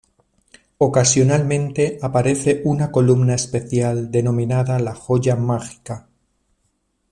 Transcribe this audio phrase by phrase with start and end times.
[0.79, 6.07] Ocasionalmente aparece una columna especial denominada la Joya Mágica.